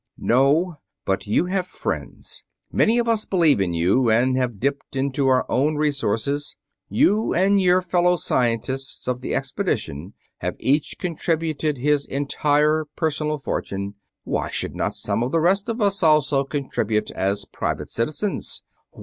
[0.17, 2.43] "No, but you have friends.
[2.71, 6.55] Many of us believe in you, and have dipped into our own resources.
[6.89, 13.93] You and your fellow scientists of the expedition have each contributed his entire personal fortune;
[14.23, 18.63] why should not some of the rest of us also contribute, as private citizens?"